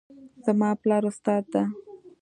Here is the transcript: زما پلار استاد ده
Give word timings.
زما 0.45 0.69
پلار 0.81 1.03
استاد 1.09 1.43
ده 1.53 1.63